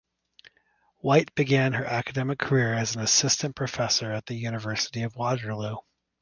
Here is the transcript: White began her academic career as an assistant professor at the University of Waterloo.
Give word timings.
White 1.01 1.31
began 1.35 1.73
her 1.73 1.85
academic 1.85 2.39
career 2.39 2.73
as 2.73 2.95
an 2.95 3.03
assistant 3.03 3.55
professor 3.55 4.11
at 4.11 4.25
the 4.25 4.33
University 4.33 5.03
of 5.03 5.15
Waterloo. 5.15 5.75